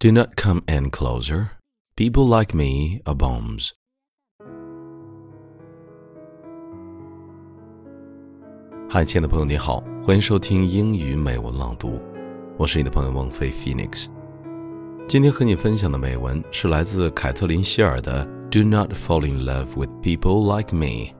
[0.00, 1.50] Do not come any closer.
[1.94, 3.72] People like me are bombs.
[8.88, 12.00] 嗨，亲爱的朋友，你好，欢迎收听英语美文朗读，
[12.56, 14.06] 我是你的朋友孟非 Phoenix。
[15.06, 21.12] 今天和你分享的美文是来自凯特琳希尔的《Do not fall in love with people like me》，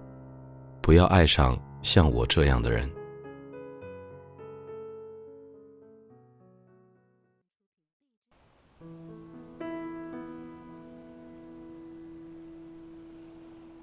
[0.80, 2.90] 不要爱上像我这样的人。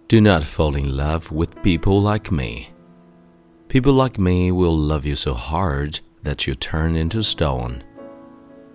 [0.08, 2.70] Do not fall in love with people like me.
[3.68, 7.84] People like me will love you so hard that you turn into stone,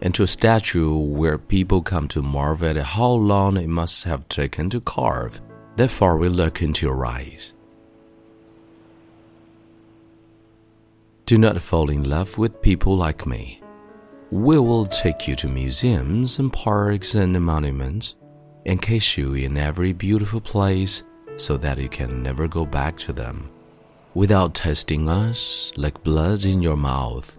[0.03, 4.69] into a statue where people come to marvel at how long it must have taken
[4.69, 5.41] to carve.
[5.77, 7.55] Therefore, we look into your eyes.
[11.25, 13.63] Do not fall in love with people like me.
[14.31, 18.17] We will take you to museums and parks and monuments,
[18.67, 21.05] and kiss you in every beautiful place
[21.37, 23.51] so that you can never go back to them
[24.15, 27.39] without tasting us like blood in your mouth.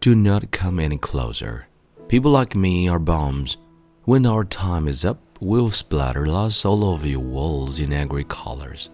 [0.00, 1.66] Do not come any closer.
[2.08, 3.56] People like me are bombs.
[4.04, 8.90] When our time is up, we'll splatter us all over your walls in angry colors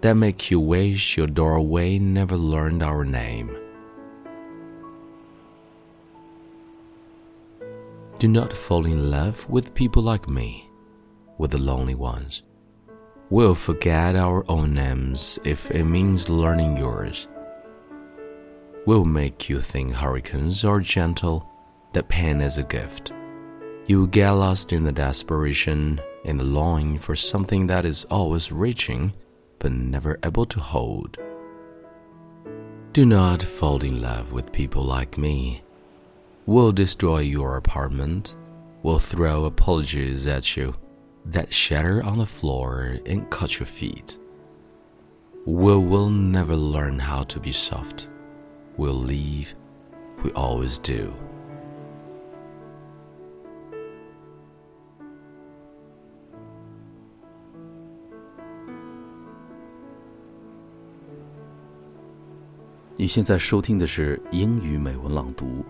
[0.00, 3.56] that make you wish your doorway never learned our name.
[8.18, 10.68] Do not fall in love with people like me
[11.38, 12.42] with the lonely ones.
[13.30, 17.26] We'll forget our own names if it means learning yours.
[18.86, 21.48] We'll make you think hurricanes are gentle,
[21.94, 23.12] that pain is a gift.
[23.86, 29.12] You'll get lost in the desperation, in the longing for something that is always reaching,
[29.58, 31.16] but never able to hold.
[32.92, 35.62] Do not fall in love with people like me.
[36.46, 38.36] We'll destroy your apartment.
[38.82, 40.76] We'll throw apologies at you
[41.32, 44.18] that shatter on the floor and cut your feet.
[45.46, 48.08] We will never learn how to be soft.
[48.76, 49.48] We'll leave.
[50.22, 51.12] We always do.
[62.96, 65.64] 你现在收听的是英语美文朗读。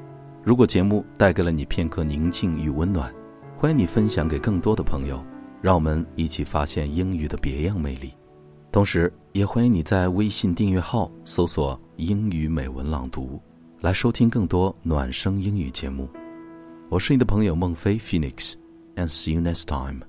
[0.44, 3.12] 如果节目带给了你片刻宁静与温暖，
[3.56, 5.24] 欢迎你分享给更多的朋友。
[5.64, 8.12] 让我们一起发现英语的别样魅力，
[8.70, 13.40] 同时也欢迎你在微信订阅号搜索“英语美文朗读”，
[13.80, 16.06] 来收听更多暖声英语节目。
[16.90, 20.02] 我是你的朋友孟非 Phoenix，and see you next time。